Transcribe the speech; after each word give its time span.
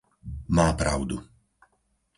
Má 0.55 0.67
pravdu. 0.81 1.17